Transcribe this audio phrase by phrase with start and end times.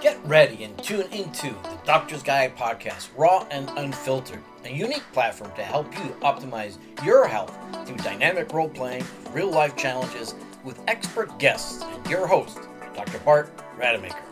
[0.00, 5.50] Get ready and tune into the Doctor's Guide podcast, raw and unfiltered, a unique platform
[5.56, 11.36] to help you optimize your health through dynamic role playing, real life challenges with expert
[11.40, 12.60] guests and your host,
[12.94, 13.18] Dr.
[13.18, 14.22] Bart Rademaker.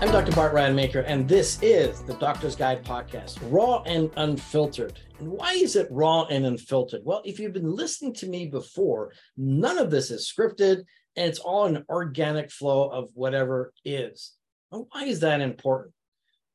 [0.00, 0.30] I'm Dr.
[0.36, 5.00] Bart Rademaker, and this is the Doctor's Guide podcast, raw and unfiltered.
[5.18, 7.00] And why is it raw and unfiltered?
[7.04, 10.84] Well, if you've been listening to me before, none of this is scripted
[11.16, 14.32] and it's all an organic flow of whatever is.
[14.70, 15.94] Why is that important?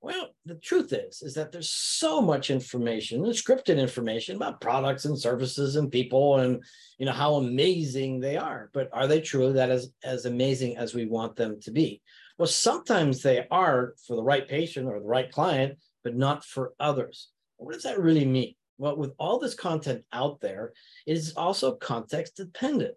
[0.02, 5.19] Well, the truth is, is that there's so much information, scripted information about products and
[5.19, 6.63] services and people and
[6.97, 8.69] you know how amazing they are.
[8.73, 12.02] But are they truly that as, as amazing as we want them to be?
[12.38, 16.73] Well, sometimes they are for the right patient or the right client, but not for
[16.80, 17.30] others.
[17.57, 18.55] What does that really mean?
[18.77, 20.71] Well, with all this content out there,
[21.05, 22.95] it is also context dependent.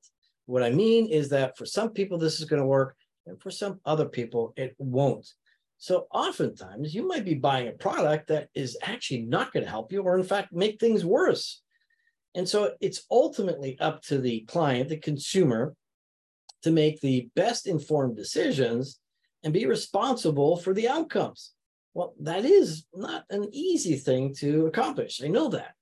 [0.53, 3.51] What I mean is that for some people, this is going to work, and for
[3.51, 5.27] some other people, it won't.
[5.79, 9.91] So oftentimes you might be buying a product that is actually not going to help
[9.93, 11.63] you, or in fact, make things worse.
[12.35, 15.75] And so it's ultimately up to the client, the consumer,
[16.65, 19.01] to make the best informed decisions
[19.43, 21.53] and be responsible for the outcomes.
[21.95, 25.23] Well, that is not an easy thing to accomplish.
[25.25, 25.73] I know that.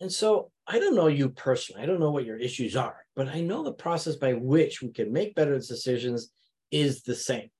[0.00, 1.82] And so I don't know you personally.
[1.82, 4.88] I don't know what your issues are, but I know the process by which we
[4.90, 6.30] can make better decisions
[6.70, 7.50] is the same.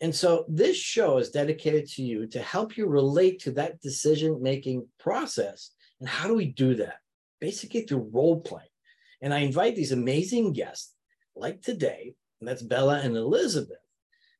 [0.00, 4.42] And so this show is dedicated to you to help you relate to that decision
[4.42, 5.72] making process.
[6.00, 6.98] And how do we do that?
[7.40, 8.62] Basically through role play.
[9.20, 10.94] And I invite these amazing guests,
[11.34, 13.78] like today, and that's Bela and Elizabeth,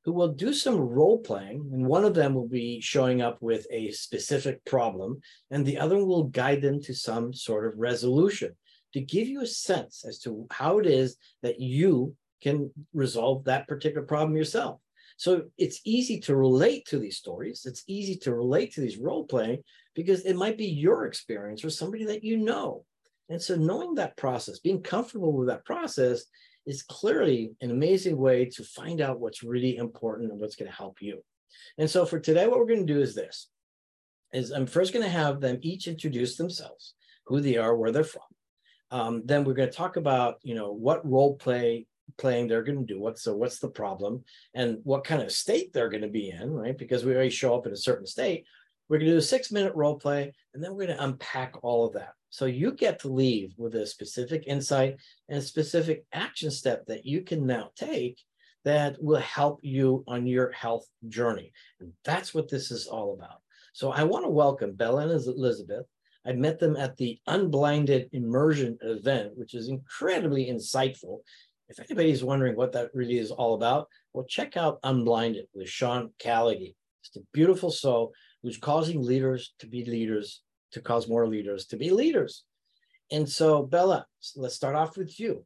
[0.08, 1.68] who will do some role playing.
[1.70, 6.02] And one of them will be showing up with a specific problem, and the other
[6.02, 8.56] will guide them to some sort of resolution
[8.94, 13.68] to give you a sense as to how it is that you can resolve that
[13.68, 14.80] particular problem yourself.
[15.18, 17.66] So it's easy to relate to these stories.
[17.66, 19.62] It's easy to relate to these role playing
[19.94, 22.86] because it might be your experience or somebody that you know.
[23.28, 26.24] And so knowing that process, being comfortable with that process
[26.68, 30.76] is clearly an amazing way to find out what's really important and what's going to
[30.76, 31.24] help you.
[31.78, 33.48] And so for today, what we're going to do is this,
[34.34, 36.92] is I'm first going to have them each introduce themselves,
[37.26, 38.22] who they are, where they're from.
[38.90, 41.86] Um, then we're going to talk about, you know, what role play
[42.16, 44.24] playing they're going to do what so what's the problem
[44.54, 47.54] and what kind of state they're going to be in right because we already show
[47.54, 48.46] up in a certain state
[48.88, 51.54] we're going to do a six minute role play and then we're going to unpack
[51.62, 52.12] all of that.
[52.30, 54.96] So you get to leave with a specific insight
[55.28, 58.18] and a specific action step that you can now take
[58.64, 61.52] that will help you on your health journey.
[61.80, 63.40] And that's what this is all about.
[63.72, 65.86] So i want to welcome bela and elizabeth.
[66.26, 71.20] I met them at the Unblinded Immersion event, which is incredibly insightful.
[71.68, 76.10] If anybody's wondering what that really is all about, well, check out Unblinded with Sean
[76.18, 76.74] Callagy.
[77.04, 78.12] It's a beautiful soul
[78.42, 82.44] who's causing leaders to be leaders, to cause more leaders to be leaders.
[83.10, 84.06] And so, Bela,
[84.36, 85.44] let's start off with you.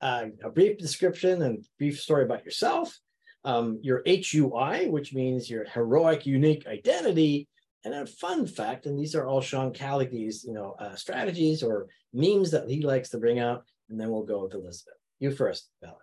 [0.00, 2.98] Uh, a brief description and brief story about yourself,
[3.44, 7.48] um, your HUI, which means your heroic, unique identity,
[7.84, 8.86] and a fun fact.
[8.86, 13.10] And these are all Sean Callagy's, you know, uh, strategies or memes that he likes
[13.10, 13.64] to bring out.
[13.88, 14.94] And then we'll go with Elizabeth.
[15.18, 15.96] You first, Bela.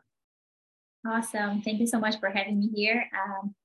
[1.08, 1.62] Awesome.
[1.62, 3.06] Thank you so much for having me here.
[3.14, 3.56] Um,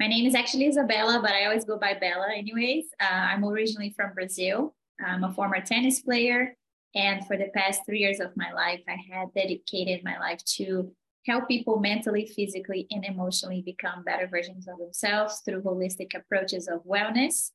[0.00, 2.86] my name is actually Isabella, but I always go by Bela anyways.
[3.00, 4.74] Uh, I'm originally from Brazil.
[5.04, 6.56] I'm a former tennis player.
[6.94, 10.92] And for the past three years of my life, I had dedicated my life to
[11.26, 16.84] help people mentally, physically, and emotionally become better versions of themselves through holistic approaches of
[16.84, 17.50] wellness.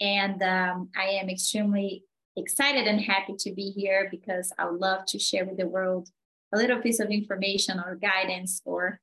[0.00, 2.04] And um, I am extremely
[2.36, 6.10] excited and happy to be here because I love to share with the world
[6.52, 9.00] a little piece of information or guidance or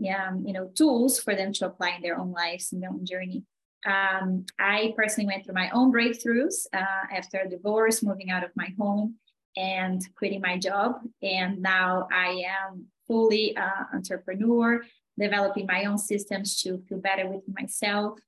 [0.00, 3.04] yeah, you know, tools for them to apply in their own lives and their own
[3.04, 3.44] journey.
[3.84, 8.50] Um, I personally went through my own breakthroughs uh, after a divorce, moving out of
[8.56, 9.16] my home
[9.56, 10.96] and quitting my job.
[11.22, 14.84] And now I am fully uh, entrepreneur,
[15.18, 18.18] developing my own systems to feel better with myself.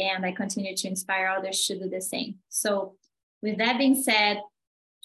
[0.00, 2.36] And I continue to inspire others to do the same.
[2.48, 2.96] So,
[3.42, 4.40] with that being said,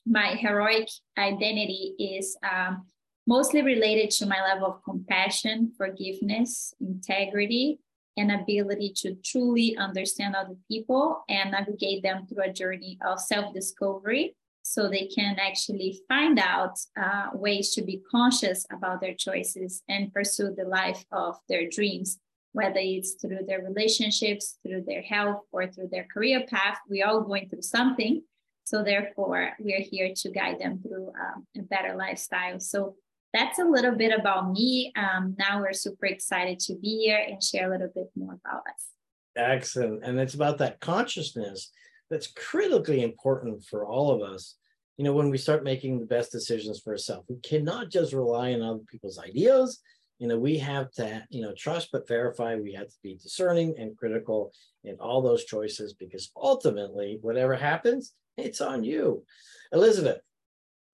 [0.06, 0.88] my heroic
[1.18, 2.88] identity is um,
[3.30, 7.80] mostly related to my level of compassion, forgiveness, integrity,
[8.18, 13.54] and ability to truly understand other people and navigate them through a journey of self
[13.54, 19.84] discovery so they can actually find out uh, ways to be conscious about their choices
[19.88, 22.18] and pursue the life of their dreams,
[22.54, 26.80] whether it's through their relationships, through their health, or through their career path.
[26.90, 28.24] We're all going through something.
[28.64, 32.60] So, therefore, we're here to guide them through um, a better lifestyle.
[32.60, 32.96] So,
[33.34, 34.92] that's a little bit about me.
[34.96, 38.64] Um, now we're super excited to be here and share a little bit more about
[38.68, 38.88] us.
[39.36, 40.04] Excellent.
[40.04, 41.72] And it's about that consciousness
[42.10, 44.56] that's critically important for all of us.
[44.98, 48.54] You know, when we start making the best decisions for ourselves, we cannot just rely
[48.54, 49.80] on other people's ideas.
[50.18, 52.56] You know, we have to, you know, trust but verify.
[52.56, 54.52] We have to be discerning and critical
[54.84, 59.24] in all those choices because ultimately, whatever happens, it's on you.
[59.72, 60.18] Elizabeth,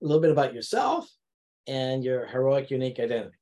[0.03, 1.09] a little bit about yourself
[1.67, 3.35] and your heroic, unique identity.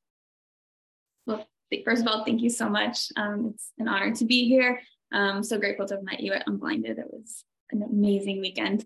[1.26, 1.48] Well,
[1.86, 3.08] first of all, thank you so much.
[3.16, 4.82] Um, it's an honor to be here.
[5.12, 6.98] Um, so grateful to have met you at Unblinded.
[6.98, 8.86] It was an amazing weekend.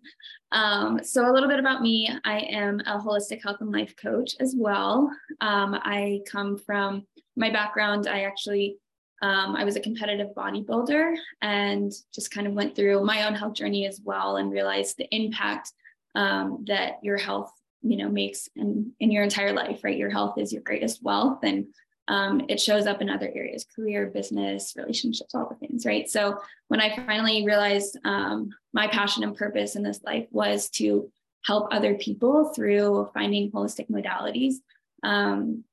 [0.51, 2.09] Um, so a little bit about me.
[2.23, 5.09] I am a holistic health and life coach as well.
[5.41, 7.05] Um, I come from
[7.35, 8.07] my background.
[8.07, 8.77] I actually
[9.21, 13.55] um, I was a competitive bodybuilder and just kind of went through my own health
[13.55, 15.71] journey as well and realized the impact
[16.13, 17.51] um, that your health
[17.81, 19.97] you know makes in in your entire life right?
[19.97, 21.67] Your health is your greatest wealth and
[22.09, 26.09] um, it shows up in other areas career business relationships all the things right?
[26.09, 31.11] So when i finally realized um, my passion and purpose in this life was to
[31.45, 34.55] help other people through finding holistic modalities
[35.03, 35.63] um,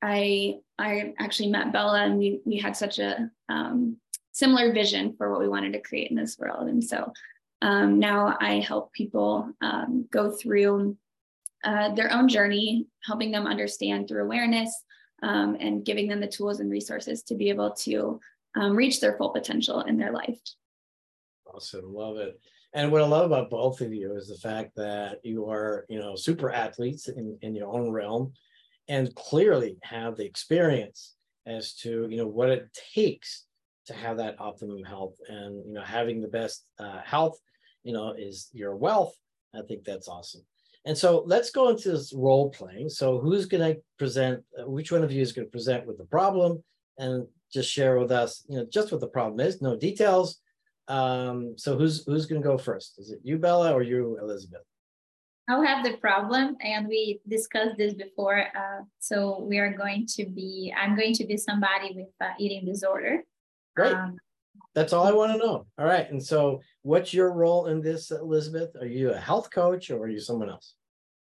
[0.00, 3.96] i i actually met bela and we we had such a um,
[4.38, 6.68] similar vision for what we wanted to create in this world.
[6.68, 7.12] And so
[7.60, 10.96] um, now i help people um, go through
[11.64, 14.72] uh, their own journey, helping them understand through awareness
[15.22, 18.20] um, and giving them the tools and resources to be able to
[18.56, 20.38] um, reach their full potential in their life.
[21.52, 22.40] Awesome, love it.
[22.74, 25.98] And what I love about both of you is the fact that you are, you
[25.98, 28.32] know, super athletes in, in your own realm
[28.88, 31.14] and clearly have the experience
[31.46, 33.46] as to, you know, what it takes
[33.86, 37.38] to have that optimum health and, you know, having the best uh, health,
[37.84, 39.14] you know, is your wealth.
[39.54, 40.42] I think that's awesome.
[40.84, 42.88] And so let's go into this role playing.
[42.88, 45.98] So who's going to present, uh, which one of you is going to present with
[45.98, 46.62] the problem
[46.98, 50.40] and just share with us, you know, just what the problem is, no details.
[50.88, 52.98] Um, so who's who's going to go first?
[52.98, 54.62] Is it you, Bela, or you, Elizabeth?
[55.48, 58.38] I'll have the problem, and we discussed this before.
[58.54, 62.66] Uh, so we are going to be, I'm going to be somebody with uh, eating
[62.66, 63.22] disorder.
[63.74, 63.94] Great.
[63.94, 64.18] Um,
[64.74, 65.66] that's all I want to know.
[65.78, 66.08] All right.
[66.10, 68.70] And so, what's your role in this, Elizabeth?
[68.80, 70.74] Are you a health coach or are you someone else?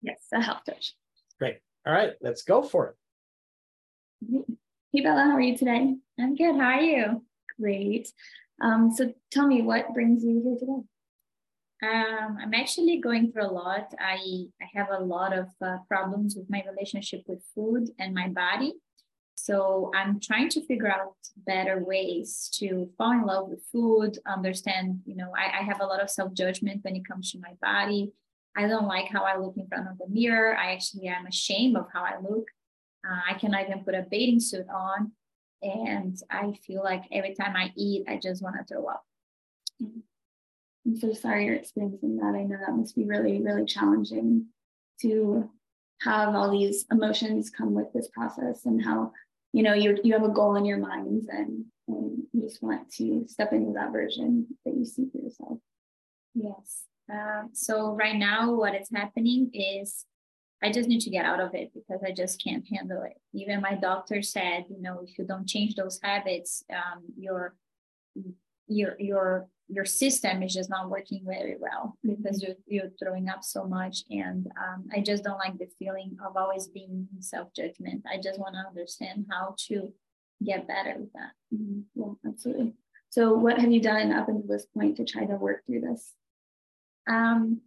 [0.01, 0.93] Yes, a health coach.
[1.39, 1.57] Great.
[1.85, 2.13] All right.
[2.21, 4.45] Let's go for it.
[4.93, 5.95] Hey, Bela, how are you today?
[6.19, 6.55] I'm good.
[6.55, 7.25] How are you?
[7.59, 8.09] Great.
[8.61, 10.83] Um, so, tell me what brings you here today?
[11.83, 13.91] Um, I'm actually going through a lot.
[13.99, 18.27] I, I have a lot of uh, problems with my relationship with food and my
[18.27, 18.73] body.
[19.43, 21.15] So I'm trying to figure out
[21.47, 25.85] better ways to fall in love with food, understand, you know, I, I have a
[25.85, 28.11] lot of self-judgment when it comes to my body.
[28.55, 30.55] I don't like how I look in front of the mirror.
[30.55, 32.45] I actually am ashamed of how I look.
[33.03, 35.13] Uh, I cannot even put a bathing suit on.
[35.63, 39.03] And I feel like every time I eat, I just want to throw up.
[39.81, 42.35] I'm so sorry you're experiencing that.
[42.35, 44.47] I know that must be really, really challenging
[45.01, 45.49] to
[46.01, 49.11] have all these emotions come with this process and how
[49.53, 52.89] you know you you have a goal in your mind and, and you just want
[52.93, 55.57] to step into that version that you see for yourself.
[56.33, 56.83] Yes.
[57.11, 60.05] Um, so right now what is happening is
[60.63, 63.17] i just need to get out of it because i just can't handle it.
[63.33, 67.55] Even my doctor said you know if you don't change those habits um, your
[68.67, 73.43] your your your system is just not working very well because you're, you're throwing up
[73.43, 74.03] so much.
[74.09, 78.03] And um, i just don't like the feeling of always being self-judgment.
[78.11, 79.93] I just want to understand how to
[80.43, 81.31] get better with that.
[81.55, 81.81] Mm-hmm.
[81.95, 82.73] yeah absolutely.
[83.09, 86.13] So what have you done up until this point to try to work through this?
[87.07, 87.61] Um,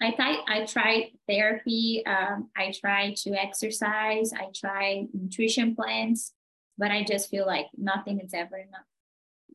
[0.00, 6.32] I, th- I tried therapy um, i tried to exercise i tried nutrition plans
[6.76, 8.88] but i just feel like nothing is ever enough.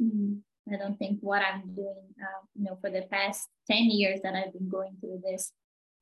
[0.02, 0.36] Mm-hmm.
[0.72, 4.36] I don't think what I'm doing, uh, you know, for the past 10 years that
[4.36, 5.52] I've been going through this,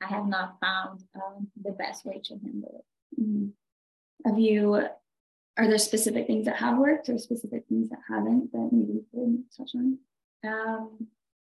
[0.02, 3.22] I have not found um, the best way to handle it.
[3.22, 3.48] Mm-hmm.
[4.30, 4.76] Have you,
[5.58, 9.06] are there specific things that have worked or specific things that haven't that maybe you
[9.14, 9.98] could touch on?
[10.46, 11.08] Um,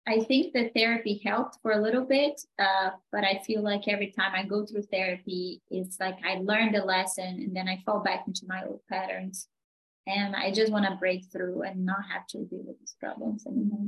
[0.05, 4.12] I think the therapy helped for a little bit, uh, but I feel like every
[4.12, 8.01] time I go through therapy, it's like I learned a lesson and then I fall
[8.01, 9.48] back into my old patterns
[10.07, 13.45] and I just want to break through and not have to deal with these problems
[13.45, 13.88] anymore.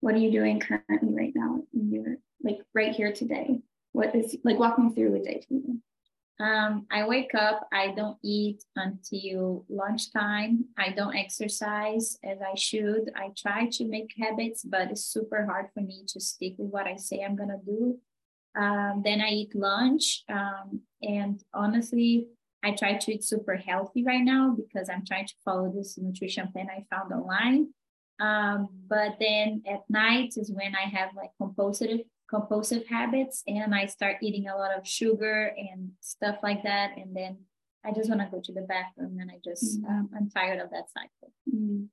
[0.00, 3.60] What are you doing currently right now in your like right here today?
[3.92, 5.80] What is like walk me through a day for you?
[6.40, 10.64] Um, I wake up, I don't eat until lunchtime.
[10.76, 13.12] I don't exercise as I should.
[13.14, 16.86] I try to make habits, but it's super hard for me to stick with what
[16.86, 17.98] I say I'm gonna do.
[18.56, 20.24] Um, then I eat lunch.
[20.28, 22.26] Um, and honestly,
[22.62, 26.50] I try to eat super healthy right now because I'm trying to follow this nutrition
[26.52, 27.68] plan I found online.
[28.20, 32.00] Um, but then at night is when I have like compulsive
[32.32, 36.92] compulsive habits and I start eating a lot of sugar and stuff like that.
[36.96, 37.38] And then
[37.84, 39.90] I just want to go to the bathroom and I just, mm-hmm.
[39.90, 41.32] um, I'm tired of that cycle.
[41.52, 41.84] Mm-hmm.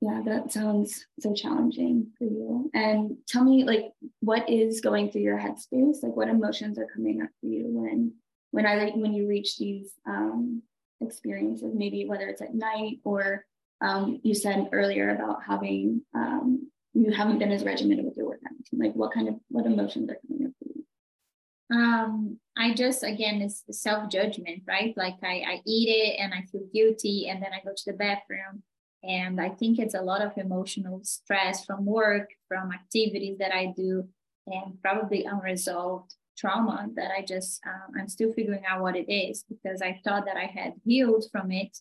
[0.00, 2.70] Yeah, that sounds so challenging for you.
[2.74, 3.86] And tell me, like,
[4.20, 6.02] what is going through your headspace?
[6.02, 8.12] Like, what emotions are coming up for you when,
[8.54, 10.62] when I, when you reach these um,
[11.00, 11.72] experiences?
[11.74, 13.44] Maybe whether it's at night or
[13.80, 18.52] um, you said earlier about having um, you haven't been as regimented with your workout
[18.52, 18.86] routine.
[18.86, 21.76] Like, what kind of what emotions are coming up for you?
[21.76, 24.94] Um, I just again it's self judgment, right?
[24.96, 27.98] Like I, I eat it and I feel guilty, and then I go to the
[27.98, 28.62] bathroom
[29.02, 33.74] and I think it's a lot of emotional stress from work, from activities that I
[33.76, 34.08] do,
[34.46, 39.44] and probably unresolved trauma that I just, um, I'm still figuring out what it is
[39.48, 41.76] because I thought that I had healed from it,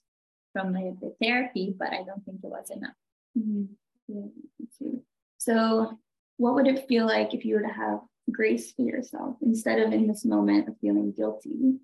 [0.52, 2.92] from the, the therapy, but I don't think it was enough.
[3.38, 3.64] Mm-hmm.
[4.08, 5.00] Yeah,
[5.38, 6.00] so,
[6.38, 8.00] what would it feel like if you were to have
[8.32, 11.80] grace for yourself instead of in this moment of feeling guilty,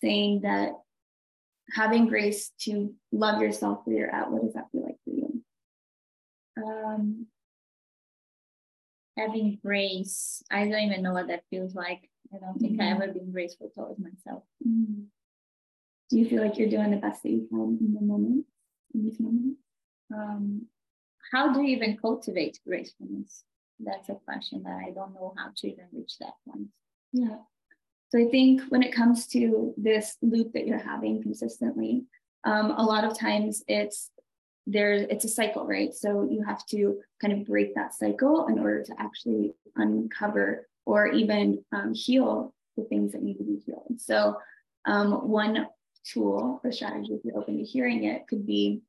[0.00, 0.72] saying that
[1.74, 5.42] having grace to love yourself where you're at, what does that feel like for you?
[6.56, 7.26] Um,
[9.16, 12.10] having grace, I don't even know what that feels like.
[12.34, 12.96] I don't think mm-hmm.
[12.96, 14.42] I've ever been graceful towards myself.
[14.66, 15.02] Mm-hmm.
[16.10, 18.46] Do you feel like you're doing the best that you can in the moment,
[18.94, 19.56] in this moment?
[20.14, 20.66] Um,
[21.32, 23.42] how do you even cultivate gracefulness?
[23.80, 26.68] That's a question that I don't know how to even reach that point.
[27.12, 27.38] Yeah.
[28.10, 32.04] So I think when it comes to this loop that you're having consistently,
[32.44, 34.10] um, a lot of times it's
[34.66, 35.94] there it's a cycle, right?
[35.94, 41.08] So you have to kind of break that cycle in order to actually uncover or
[41.08, 43.98] even um, heal the things that need to be healed.
[43.98, 44.36] So
[44.86, 45.66] um, one
[46.04, 48.82] tool or strategy, if you're open to hearing it, could be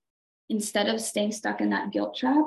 [0.49, 2.45] instead of staying stuck in that guilt trap,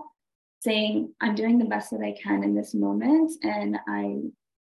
[0.61, 4.21] saying, I'm doing the best that I can in this moment and I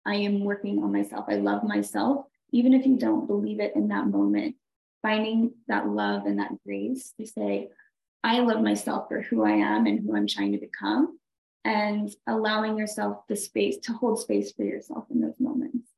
[0.07, 1.25] I am working on myself.
[1.29, 4.57] I love myself, even if you don't believe it in that moment.
[5.01, 7.69] Finding that love and that grace to say,
[8.25, 11.19] I love myself for who I am and who I'm trying to become,
[11.63, 15.91] and allowing yourself the space to hold space for yourself in those moments.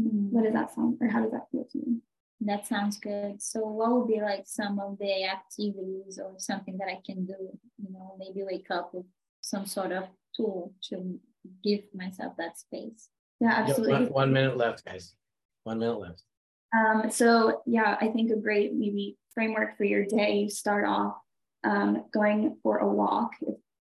[0.00, 0.30] Mm.
[0.30, 2.02] What does that sound, or how does that feel to you?
[2.40, 3.42] That sounds good.
[3.42, 7.58] So, what would be like some of the activities or something that I can do?
[7.78, 9.04] You know, maybe wake up with
[9.42, 10.04] some sort of
[10.34, 11.20] tool to
[11.62, 13.10] give myself that space.
[13.38, 13.92] Yeah, absolutely.
[13.92, 15.14] One, one minute left, guys.
[15.64, 16.22] One minute left.
[16.72, 20.38] Um, so yeah, I think a great maybe framework for your day.
[20.38, 21.16] You start off
[21.64, 23.32] um, going for a walk.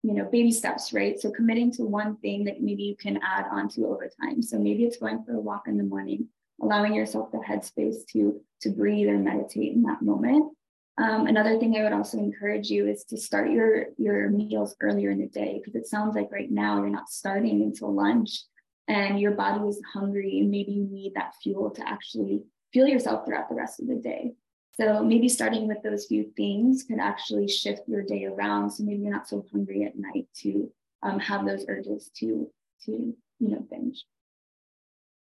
[0.02, 1.18] You know, baby steps, right?
[1.18, 4.42] So committing to one thing that maybe you can add on to over time.
[4.42, 6.28] So maybe it's going for a walk in the morning,
[6.62, 10.52] allowing yourself the headspace to to breathe or meditate in that moment.
[10.99, 15.11] Um, another thing I would also encourage you is to start your your meals earlier
[15.11, 18.42] in the day because it sounds like right now you're not starting until lunch
[18.88, 23.25] and your body is hungry and maybe you need that fuel to actually fuel yourself
[23.25, 24.32] throughout the rest of the day.
[24.75, 28.70] So maybe starting with those few things could actually shift your day around.
[28.70, 30.70] So maybe you're not so hungry at night to
[31.02, 32.50] um, have those urges to
[32.84, 34.04] to you know binge.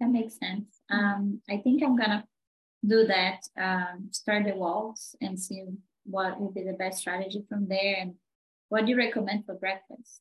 [0.00, 0.80] That makes sense.
[0.90, 2.24] Um, I think I'm gonna
[2.86, 5.64] do that, um, start the walks and see
[6.04, 7.96] what would be the best strategy from there.
[7.98, 8.14] And
[8.68, 10.20] what do you recommend for breakfast?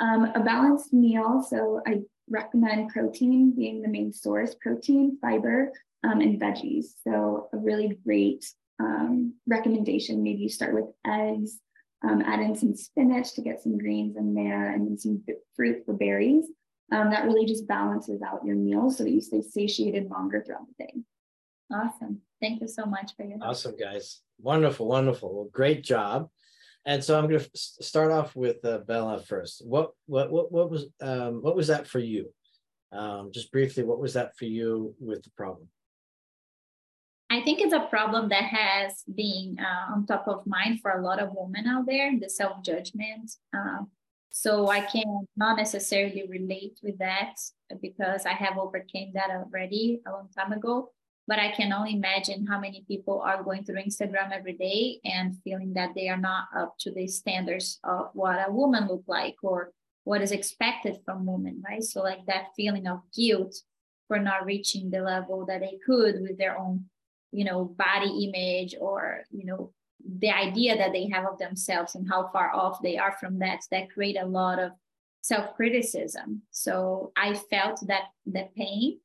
[0.00, 1.46] Um, a balanced meal.
[1.48, 5.72] So I recommend protein being the main source, protein, fiber,
[6.04, 6.86] um, and veggies.
[7.04, 8.44] So a really great
[8.78, 10.22] um, recommendation.
[10.22, 11.58] Maybe you start with eggs,
[12.02, 15.22] um, add in some spinach to get some greens in there, and then some
[15.54, 16.46] fruit for berries.
[16.92, 20.66] Um, that really just balances out your meal so that you stay satiated longer throughout
[20.66, 20.94] the day.
[21.72, 22.20] Awesome.
[22.40, 23.50] Thank you so much for your help.
[23.50, 24.22] Awesome, guys.
[24.40, 25.32] Wonderful, wonderful.
[25.32, 26.28] Well, great job.
[26.86, 29.64] And so I'm going to start off with uh, Bela first.
[29.64, 32.32] What what what what was um, what was that for you?
[32.90, 35.68] Um, just briefly, what was that for you with the problem?
[37.30, 41.02] I think it's a problem that has been uh, on top of mind for a
[41.02, 43.30] lot of women out there, the self judgment.
[43.56, 43.84] Uh,
[44.32, 47.34] so I can not necessarily relate with that
[47.80, 50.90] because I have overcame that already a long time ago
[51.30, 55.36] but I can only imagine how many people are going through Instagram every day and
[55.44, 59.36] feeling that they are not up to the standards of what a woman look like
[59.44, 59.70] or
[60.02, 61.84] what is expected from women, right?
[61.84, 63.54] So like that feeling of guilt
[64.08, 66.86] for not reaching the level that they could with their own,
[67.32, 69.72] you know, body image or, you know,
[70.18, 73.60] the idea that they have of themselves and how far off they are from that,
[73.70, 74.72] that create a lot of
[75.22, 76.42] self-criticism.
[76.50, 78.98] So I felt that the pain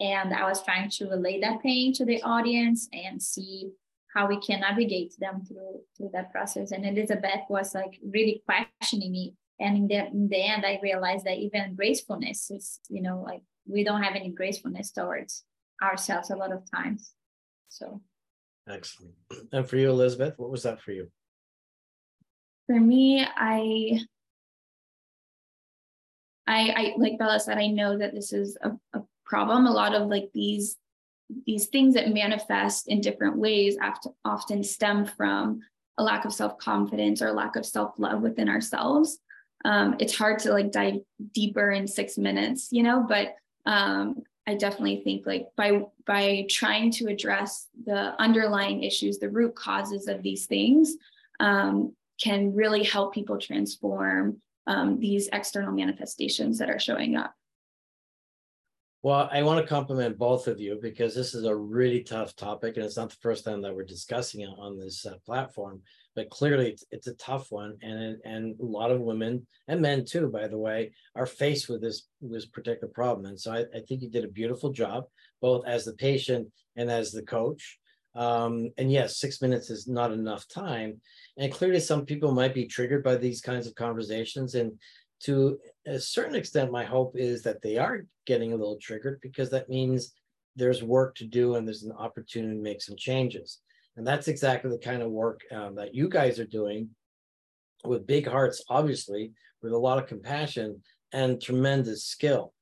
[0.00, 3.70] and I was trying to relay that pain to the audience and see
[4.12, 6.72] how we can navigate them through through that process.
[6.72, 9.36] And Elizabeth was like really questioning me.
[9.60, 13.42] And in the, in the end, I realized that even gracefulness is, you know, like
[13.66, 15.44] we don't have any gracefulness towards
[15.80, 17.12] ourselves a lot of times.
[17.70, 18.00] So
[18.68, 19.14] excellent.
[19.52, 21.10] And for you, Elizabeth, what was that for you?
[22.66, 24.00] For me, I
[26.46, 29.66] I, I like Bela said, I know that this is a, a problem.
[29.66, 30.76] A lot of like these
[31.46, 33.76] these things that manifest in different ways
[34.24, 35.60] often stem from
[35.98, 39.18] a lack of self-confidence or a lack of self-love within ourselves
[39.64, 40.96] um, it's hard to like dive
[41.32, 43.34] deeper in six minutes you know but
[43.66, 49.54] um, i definitely think like by by trying to address the underlying issues the root
[49.54, 50.94] causes of these things
[51.40, 57.34] um, can really help people transform um, these external manifestations that are showing up
[59.02, 62.76] well, I want to compliment both of you because this is a really tough topic,
[62.76, 65.80] and it's not the first time that we're discussing it on this uh, platform.
[66.14, 70.04] But clearly, it's, it's, a tough one, and and a lot of women and men
[70.04, 73.24] too, by the way, are faced with this this particular problem.
[73.24, 75.04] And so I, I think you did a beautiful job,
[75.40, 77.78] both as the patient and as the coach.
[78.14, 81.00] Um, and yes, six minutes is not enough time,
[81.38, 84.72] and clearly, some people might be triggered by these kinds of conversations, and
[85.24, 89.50] to a certain extent, my hope is that they are getting a little triggered because
[89.50, 90.12] that means
[90.56, 93.58] there's work to do and there's an opportunity to make some changes.
[93.96, 96.90] And that's exactly the kind of work um, that you guys are doing
[97.84, 102.52] with big hearts, obviously, with a lot of compassion and tremendous skill.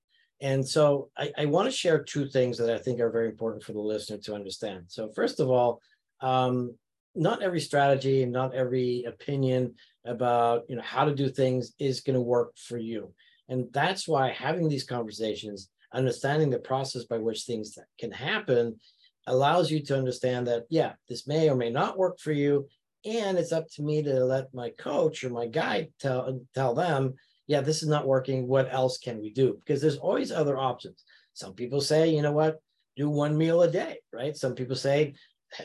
[0.41, 3.65] And so I, I want to share two things that I think are very important
[3.65, 4.85] for the listener to understand.
[4.87, 5.81] So, first of all,
[6.21, 6.77] um,
[7.15, 9.75] not every strategy and not every opinion
[10.09, 13.13] about you know how to do things is going to work for you.
[13.49, 18.79] And that's why having these conversations understanding the process by which things can happen
[19.27, 22.69] allows you to understand that yeah this may or may not work for you.
[23.05, 27.15] And it's up to me to let my coach or my guide tell tell them
[27.47, 28.47] yeah this is not working.
[28.47, 29.59] What else can we do?
[29.65, 31.05] Because there's always other options.
[31.35, 32.59] Some people say you know what?
[32.97, 34.37] Do one meal a day right?
[34.37, 35.15] Some people say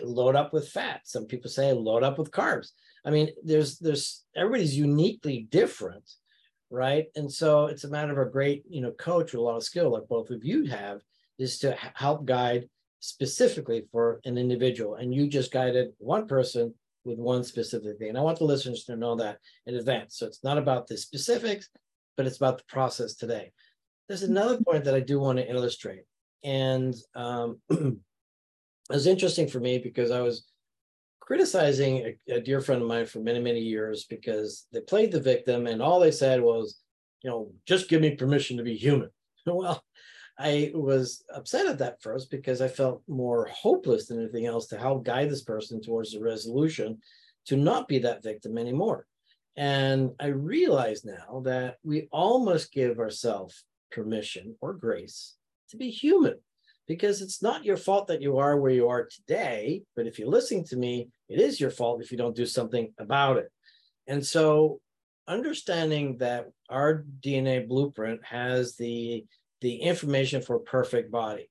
[0.01, 1.01] load up with fat.
[1.05, 2.69] Some people say load up with carbs.
[3.05, 6.09] I mean, there's there's everybody's uniquely different,
[6.69, 7.05] right?
[7.15, 9.63] And so it's a matter of a great, you know, coach with a lot of
[9.63, 11.01] skill, like both of you have,
[11.37, 14.95] is to help guide specifically for an individual.
[14.95, 16.73] And you just guided one person
[17.05, 18.09] with one specific thing.
[18.09, 20.17] And I want the listeners to know that in advance.
[20.17, 21.69] So it's not about the specifics,
[22.15, 23.51] but it's about the process today.
[24.07, 26.03] There's another point that I do want to illustrate.
[26.43, 27.97] And um, it
[28.89, 30.45] was interesting for me because I was
[31.25, 35.21] criticizing a, a, dear friend of mine for many, many years because they played the
[35.21, 36.81] victim and all they said was,
[37.21, 39.09] you know, just give me permission to be human.
[39.45, 39.81] well,
[40.37, 44.77] I was upset at that first because I felt more hopeless than anything else to
[44.77, 46.99] help guide this person towards the resolution
[47.45, 49.07] to not be that victim anymore.
[49.55, 55.35] And I realize now that we all must give ourselves permission or grace
[55.69, 56.35] to be human
[56.87, 59.83] because it's not your fault that you are where you are today.
[59.95, 62.93] But if you're listening to me, it is your fault if you don't do something
[62.97, 63.49] about it.
[64.07, 64.79] And so,
[65.27, 69.25] understanding that our DNA blueprint has the
[69.61, 71.49] the information for a perfect body,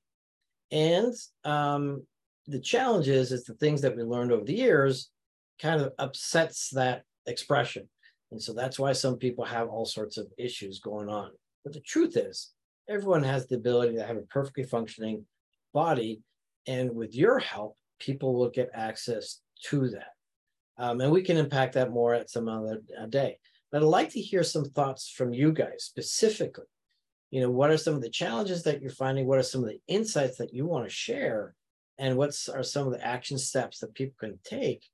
[0.70, 1.14] and
[1.44, 2.06] um,
[2.46, 5.10] the challenge is is the things that we learned over the years
[5.60, 7.88] kind of upsets that expression,
[8.30, 11.30] and so that's why some people have all sorts of issues going on.
[11.64, 12.52] But the truth is,
[12.88, 15.24] everyone has the ability to have a perfectly functioning
[15.72, 16.22] body.
[16.66, 20.12] And with your help, people will get access to that.
[20.78, 23.38] Um, and we can impact that more at some other uh, day.
[23.70, 26.64] But I'd like to hear some thoughts from you guys specifically.
[27.30, 29.26] You know, what are some of the challenges that you're finding?
[29.26, 31.54] What are some of the insights that you want to share?
[31.98, 34.84] And what are some of the action steps that people can take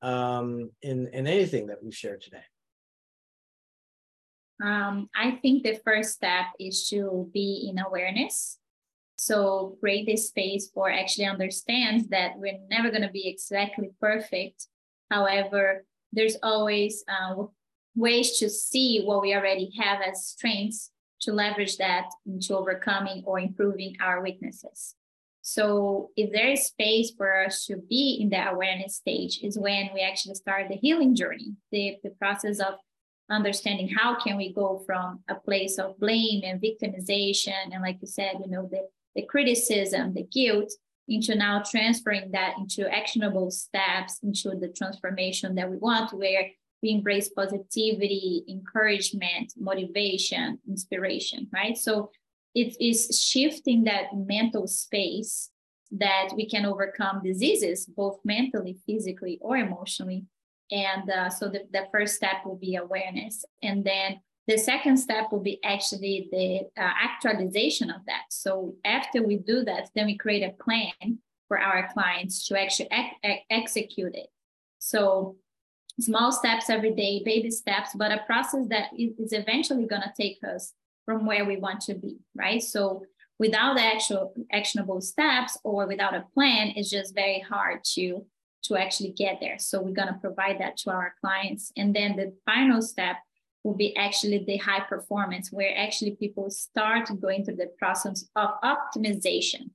[0.00, 2.44] um, in, in anything that we've shared today?
[4.62, 8.58] Um, I think the first step is to be in awareness.
[9.16, 14.66] So create this space for actually understands that we're never going to be exactly perfect.
[15.10, 17.44] However, there's always uh,
[17.94, 23.38] ways to see what we already have as strengths to leverage that into overcoming or
[23.38, 24.96] improving our weaknesses.
[25.42, 29.90] So if there is space for us to be in the awareness stage is when
[29.92, 32.74] we actually start the healing journey, the, the process of
[33.30, 38.06] understanding how can we go from a place of blame and victimization and like you
[38.06, 40.70] said you know the, the criticism the guilt
[41.08, 46.48] into now transferring that into actionable steps into the transformation that we want where
[46.82, 51.76] we embrace positivity, encouragement, motivation, inspiration, right?
[51.76, 52.10] So
[52.54, 55.50] it is shifting that mental space
[55.92, 60.24] that we can overcome diseases, both mentally, physically, or emotionally.
[60.72, 63.44] And uh, so the, the first step will be awareness.
[63.62, 68.22] And then the second step will be actually the uh, actualization of that.
[68.30, 72.90] So after we do that, then we create a plan for our clients to actually
[72.90, 74.28] ex- execute it.
[74.78, 75.36] So
[76.00, 80.38] small steps every day, baby steps, but a process that is eventually going to take
[80.42, 80.72] us
[81.04, 82.62] from where we want to be, right?
[82.62, 83.04] So
[83.38, 88.24] without actual actionable steps or without a plan, it's just very hard to
[88.64, 89.58] to actually get there.
[89.58, 91.72] So we're going to provide that to our clients.
[91.76, 93.16] And then the final step
[93.64, 98.50] will be actually the high performance, where actually people start going through the process of
[98.64, 99.70] optimization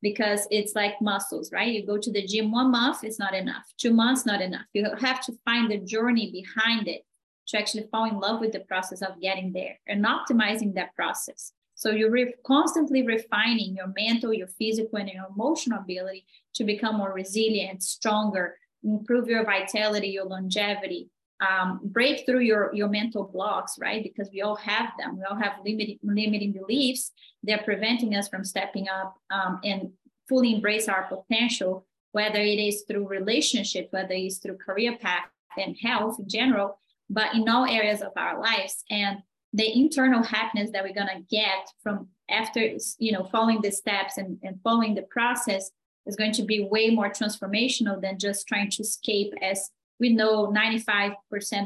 [0.00, 1.72] because it's like muscles, right?
[1.72, 3.72] You go to the gym one month, it's not enough.
[3.78, 4.66] Two months, not enough.
[4.74, 7.02] You have to find the journey behind it
[7.48, 11.52] to actually fall in love with the process of getting there and optimizing that process.
[11.82, 16.94] So you're re- constantly refining your mental, your physical, and your emotional ability to become
[16.96, 23.80] more resilient, stronger, improve your vitality, your longevity, um, break through your, your mental blocks,
[23.80, 24.00] right?
[24.00, 25.18] Because we all have them.
[25.18, 27.10] We all have limiting, limiting beliefs.
[27.42, 29.90] They're preventing us from stepping up um, and
[30.28, 35.26] fully embrace our potential, whether it is through relationship, whether it's through career path
[35.58, 36.78] and health in general,
[37.10, 38.84] but in all areas of our lives.
[38.88, 39.18] And
[39.52, 44.38] the internal happiness that we're gonna get from after you know following the steps and,
[44.42, 45.70] and following the process
[46.06, 50.48] is going to be way more transformational than just trying to escape as we know
[50.48, 51.14] 95%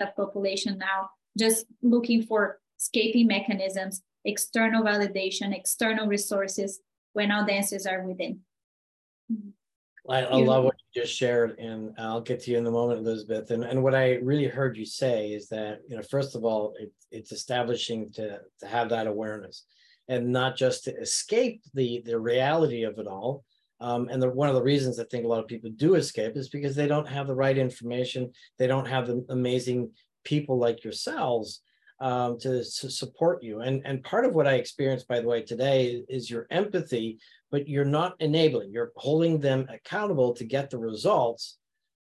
[0.03, 6.81] of population now just looking for escaping mechanisms external validation external resources
[7.13, 8.41] when all the answers are within
[9.33, 9.51] mm-hmm.
[10.09, 13.01] I, I love what you just shared, and I'll get to you in a moment,
[13.01, 13.51] Elizabeth.
[13.51, 16.75] And, and what I really heard you say is that, you know, first of all,
[16.79, 19.65] it, it's establishing to, to have that awareness
[20.09, 23.45] and not just to escape the, the reality of it all.
[23.81, 26.37] Um, and the, one of the reasons I think a lot of people do escape
[26.37, 28.33] is because they don't have the right information.
[28.59, 29.91] They don't have the amazing
[30.25, 31.61] people like yourselves
[32.01, 33.61] um, to, to support you.
[33.61, 37.19] And, and part of what I experienced, by the way, today is your empathy
[37.51, 38.73] but you're not enabling.
[38.73, 41.59] You're holding them accountable to get the results,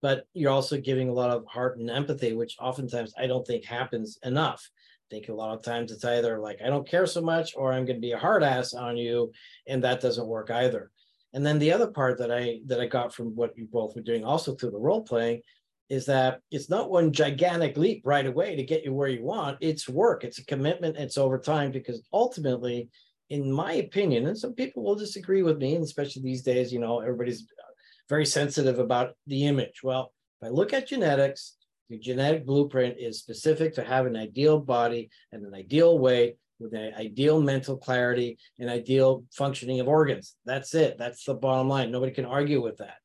[0.03, 3.64] but you're also giving a lot of heart and empathy, which oftentimes I don't think
[3.64, 4.68] happens enough.
[5.11, 7.72] I think a lot of times it's either like I don't care so much, or
[7.72, 9.33] I'm going to be a hard ass on you,
[9.66, 10.90] and that doesn't work either.
[11.33, 14.03] And then the other part that I that I got from what you both were
[14.03, 15.42] doing, also through the role playing,
[15.90, 19.59] is that it's not one gigantic leap right away to get you where you want.
[19.61, 20.24] It's work.
[20.24, 20.96] It's a commitment.
[20.96, 22.88] It's over time because ultimately
[23.31, 26.81] in my opinion, and some people will disagree with me, and especially these days, you
[26.81, 27.46] know, everybody's
[28.09, 29.83] very sensitive about the image.
[29.85, 31.57] Well, if I look at genetics,
[31.88, 36.74] the genetic blueprint is specific to have an ideal body and an ideal weight with
[36.74, 40.35] an ideal mental clarity and ideal functioning of organs.
[40.44, 40.98] That's it.
[40.98, 41.90] That's the bottom line.
[41.90, 42.96] Nobody can argue with that.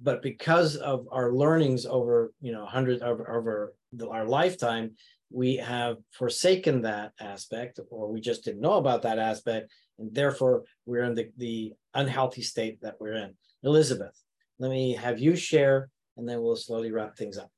[0.00, 3.74] But because of our learnings over, you know, hundreds over, over
[4.10, 4.92] our lifetime,
[5.30, 10.64] we have forsaken that aspect or we just didn't know about that aspect and therefore
[10.86, 13.34] we're in the, the unhealthy state that we're in.
[13.62, 14.20] Elizabeth
[14.58, 17.50] let me have you share and then we'll slowly wrap things up.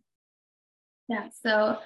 [1.09, 1.79] Yeah so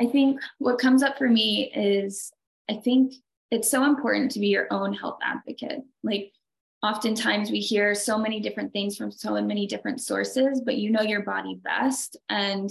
[0.00, 2.32] i think what comes up for me is
[2.68, 3.14] i think
[3.54, 5.82] it's so important to be your own health advocate.
[6.02, 6.32] Like
[6.84, 11.02] oftentimes we hear so many different things from so many different sources but you know
[11.02, 12.16] your body best.
[12.28, 12.70] And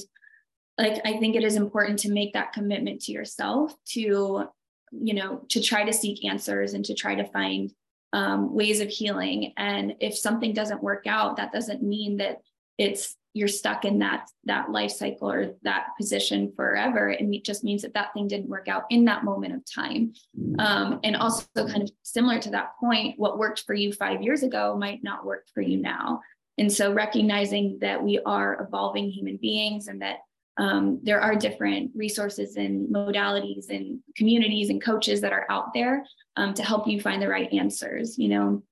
[0.78, 4.48] like i think it is important to make that commitment to yourself to
[4.92, 7.72] you know to try to seek answers and to try to find
[8.14, 9.54] um, ways of healing.
[9.58, 12.42] And if something doesn't work out that doesn't mean that
[12.78, 17.64] it's you're stuck in that that life cycle or that position forever And it just
[17.64, 20.14] means that that thing didn't work out in that moment of time.
[20.60, 24.44] Um, and also kind of similar to that point what worked for you five years
[24.44, 26.22] ago might not work for you now.
[26.60, 30.18] And so recognizing that we are evolving human beings and that
[30.58, 36.06] um, there are different resources and modalities and communities and coaches that are out there
[36.36, 38.64] um, to help you find the right answers you know?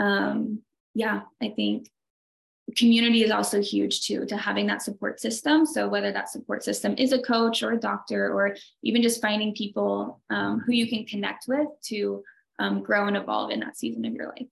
[0.00, 0.62] Um,
[0.94, 1.88] yeah i think
[2.76, 6.94] community is also huge too to having that support system so whether that support system
[6.98, 11.04] is a coach or a doctor or even just finding people um, who you can
[11.04, 12.22] connect with to
[12.58, 14.46] um, grow and evolve in that season of your life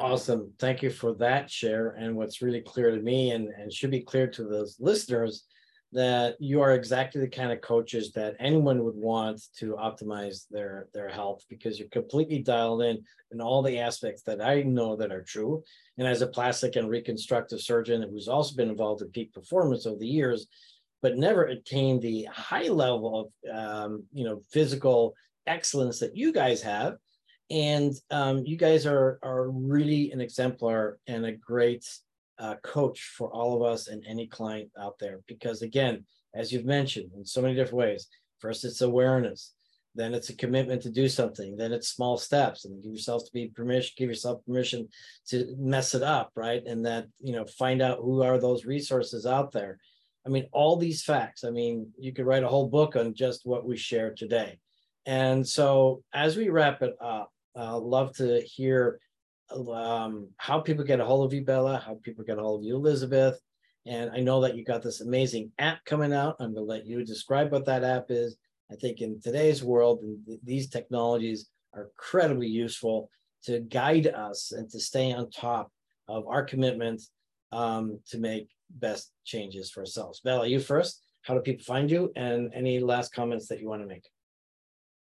[0.00, 0.52] Awesome.
[0.60, 1.90] Thank you for that share.
[1.98, 5.44] And what's really clear to me and, and should be clear to those listeners
[5.92, 10.88] that you are exactly the kind of coaches that anyone would want to optimize their
[10.92, 15.12] their health because you're completely dialed in in all the aspects that I know that
[15.12, 15.62] are true.
[15.96, 19.98] And as a plastic and reconstructive surgeon who's also been involved in peak performance over
[19.98, 20.46] the years,
[21.00, 25.14] but never attained the high level of um, you know physical
[25.46, 26.96] excellence that you guys have.
[27.50, 31.86] And um, you guys are are really an exemplar and a great
[32.38, 35.20] uh, coach for all of us and any client out there.
[35.26, 39.52] Because again, as you've mentioned in so many different ways, first it's awareness,
[39.94, 43.30] then it's a commitment to do something, then it's small steps, and give yourself to
[43.32, 44.88] be permission, give yourself permission
[45.28, 46.62] to mess it up, right?
[46.66, 49.78] And that you know, find out who are those resources out there.
[50.26, 51.42] I mean, all these facts.
[51.42, 54.58] I mean, you could write a whole book on just what we share today.
[55.06, 59.00] And so, as we wrap it up, I'd love to hear
[59.50, 62.66] um, how people get a hold of you, Bela, how people get a hold of
[62.66, 63.38] you, Elizabeth.
[63.86, 66.36] And I know that you got this amazing app coming out.
[66.40, 68.36] I'm going to let you describe what that app is.
[68.70, 70.04] I think in today's world,
[70.44, 73.10] these technologies are incredibly useful
[73.44, 75.70] to guide us and to stay on top
[76.08, 77.02] of our commitment
[77.52, 80.20] um, to make best changes for ourselves.
[80.20, 81.02] Bela, you first.
[81.22, 82.12] How do people find you?
[82.16, 84.04] And any last comments that you want to make?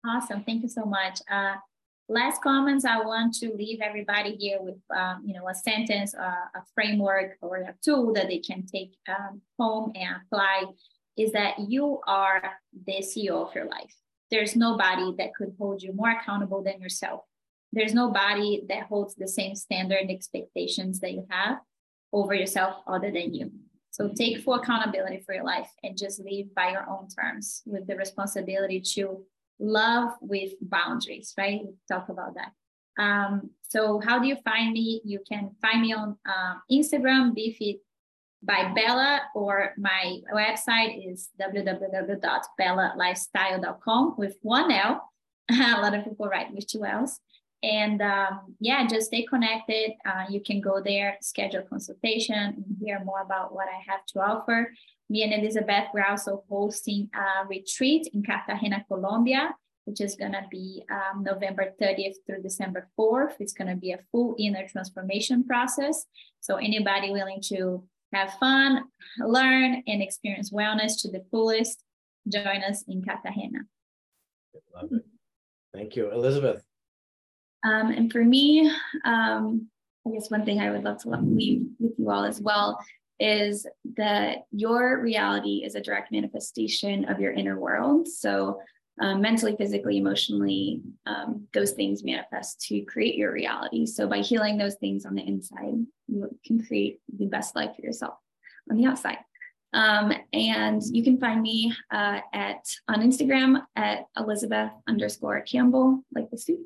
[0.05, 0.43] Awesome.
[0.43, 1.19] Thank you so much.
[1.31, 1.55] Uh,
[2.13, 6.45] last comments i want to leave everybody here with um, you know a sentence uh,
[6.59, 10.63] a framework or a tool that they can take um, home and apply
[11.17, 12.41] is that you are
[12.85, 13.93] the ceo of your life.
[14.31, 17.21] There's nobody that could hold you more accountable than yourself.
[17.71, 21.57] There's nobody that holds the same standard expectations that you have
[22.11, 23.51] over yourself other than you.
[23.91, 27.85] So take full accountability for your life and just live by your own terms with
[27.85, 29.23] the responsibility to
[29.59, 31.61] love with boundaries, right?
[31.63, 32.51] We talk about that.
[32.97, 35.01] Um, so how do you find me?
[35.03, 37.79] You can find me on uh, Instagram, BeFit
[38.43, 45.09] by Bela, or my website is www.belalifestyle.com with one L.
[45.51, 47.21] A lot of people write with two L's.
[47.63, 49.93] And um, yeah, just stay connected.
[50.05, 54.19] Uh, you can go there, schedule consultation, and hear more about what I have to
[54.19, 54.69] offer
[55.09, 59.53] me and Elizabeth, we're also hosting a retreat in Cartagena, Colombia,
[59.85, 63.33] which is going to be um, November 30th through December 4th.
[63.39, 66.05] It's going to be a full inner transformation process.
[66.39, 68.85] So, anybody willing to have fun,
[69.19, 71.83] learn, and experience wellness to the fullest,
[72.27, 73.59] join us in Cartagena.
[74.73, 75.05] Love it.
[75.73, 76.63] Thank you, Elizabeth.
[77.63, 78.71] Um, and for me,
[79.05, 79.67] um,
[80.05, 82.79] I guess one thing I would love to leave with you all as well
[83.19, 88.07] is that your reality is a direct manifestation of your inner world.
[88.07, 88.59] So,
[89.01, 93.85] um, mentally, physically, emotionally, um, those things manifest to create your reality.
[93.85, 97.81] So, by healing those things on the inside, you can create the best life for
[97.81, 98.15] yourself
[98.69, 99.17] on the outside.
[99.73, 106.29] Um, and you can find me uh, at on Instagram at Elizabeth underscore Campbell, like
[106.29, 106.59] the soup.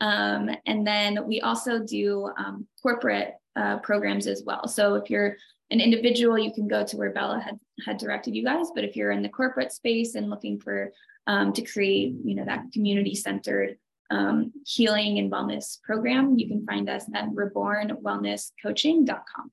[0.00, 4.68] Um, and then we also do um, corporate uh, programs as well.
[4.68, 5.36] So if you're
[5.70, 8.68] an individual, you can go to where Bela had, had directed you guys.
[8.74, 10.92] But if you're in the corporate space and looking for
[11.26, 13.76] um, to create, you know, that community centered
[14.10, 19.52] um, healing and wellness program, you can find us at rebornwellnesscoaching.com.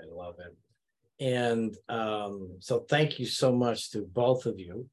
[0.00, 0.54] I love it.
[1.18, 4.86] And um, so thank you so much to both of you.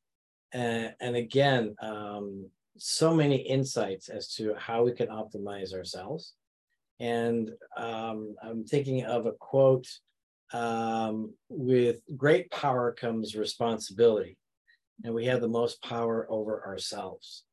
[0.53, 6.33] And, and again, um, so many insights as to how we can optimize ourselves.
[6.99, 9.87] And um, I'm thinking of a quote
[10.53, 14.37] um, with great power comes responsibility,
[15.03, 17.43] and we have the most power over ourselves.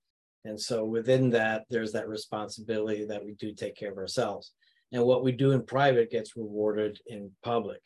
[0.44, 4.52] And so within that, there's that responsibility that we do take care of ourselves.
[4.92, 7.80] And what we do in private gets rewarded in public.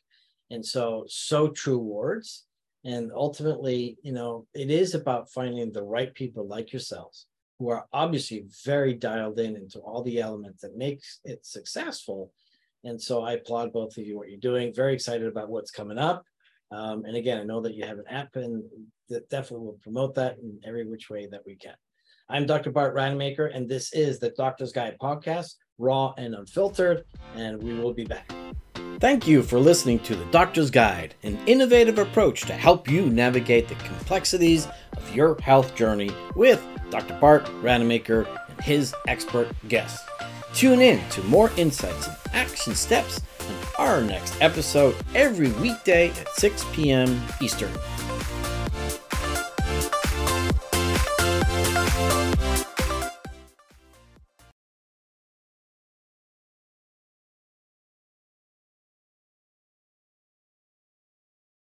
[0.51, 2.45] And so, so true words.
[2.85, 7.27] And ultimately, you know, it is about finding the right people like yourselves
[7.59, 12.33] who are obviously very dialed in into all the elements that makes it successful
[12.85, 14.73] and so I applaud both of you what you're doing.
[14.73, 16.25] Very excited about what's coming up.
[16.71, 18.63] Um, and again, I know that you have an app and
[19.09, 21.75] that definitely will promote that in every which way that we can.
[22.29, 22.71] I'm Dr.
[22.71, 27.05] Bart Rademaker, and this is the Doctor's Guide podcast, raw and unfiltered,
[27.37, 28.31] and we will be back.
[29.05, 33.69] Thank you for listening to The Doctor's Guide, an innovative approach to help you navigate
[33.69, 37.13] the complexities of your health journey with Dr.
[37.21, 40.03] Bart Rademaker and his expert guests.
[40.55, 46.35] Tune in to more insights and action steps on our next episode every weekday at
[46.37, 47.23] 6 p.m.
[47.43, 47.73] Eastern.